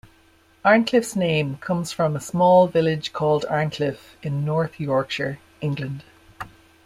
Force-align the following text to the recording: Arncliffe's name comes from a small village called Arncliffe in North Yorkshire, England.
Arncliffe's 0.65 1.15
name 1.15 1.57
comes 1.57 1.91
from 1.91 2.15
a 2.15 2.19
small 2.19 2.65
village 2.65 3.13
called 3.13 3.45
Arncliffe 3.47 4.15
in 4.23 4.43
North 4.43 4.79
Yorkshire, 4.79 5.37
England. 5.61 6.03